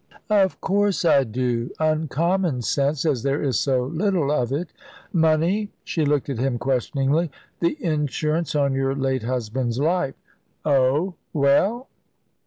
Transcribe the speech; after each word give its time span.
"Of 0.31 0.59
course 0.61 1.05
I 1.05 1.25
do; 1.25 1.69
uncommon 1.79 2.63
sense, 2.63 3.05
as 3.05 3.21
there 3.21 3.39
is 3.43 3.59
so 3.59 3.83
little 3.83 4.31
of 4.31 4.51
it. 4.51 4.73
Money?" 5.13 5.69
She 5.83 6.05
looked 6.05 6.27
at 6.27 6.39
him 6.39 6.57
questioningly. 6.57 7.29
"The 7.59 7.77
insurance 7.79 8.55
on 8.55 8.73
your 8.73 8.95
late 8.95 9.21
husband's 9.21 9.77
life." 9.77 10.15
"Oh! 10.65 11.13
Well?" 11.33 11.87